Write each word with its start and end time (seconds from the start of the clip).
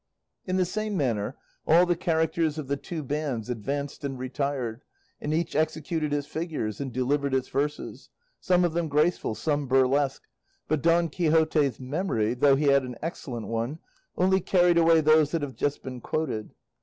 In 0.47 0.57
the 0.57 0.65
same 0.65 0.97
manner 0.97 1.35
all 1.67 1.85
the 1.85 1.95
characters 1.95 2.57
of 2.57 2.67
the 2.67 2.75
two 2.75 3.03
bands 3.03 3.51
advanced 3.51 4.03
and 4.03 4.17
retired, 4.17 4.81
and 5.21 5.31
each 5.31 5.55
executed 5.55 6.11
its 6.11 6.25
figures, 6.25 6.81
and 6.81 6.91
delivered 6.91 7.35
its 7.35 7.49
verses, 7.49 8.09
some 8.39 8.65
of 8.65 8.73
them 8.73 8.87
graceful, 8.87 9.35
some 9.35 9.67
burlesque, 9.67 10.23
but 10.67 10.81
Don 10.81 11.07
Quixote's 11.07 11.79
memory 11.79 12.33
(though 12.33 12.55
he 12.55 12.65
had 12.65 12.81
an 12.83 12.97
excellent 13.03 13.45
one) 13.45 13.77
only 14.17 14.39
carried 14.41 14.79
away 14.79 15.01
those 15.01 15.29
that 15.29 15.43
have 15.43 15.55
been 15.55 15.69
just 15.69 15.85
quoted. 16.01 16.55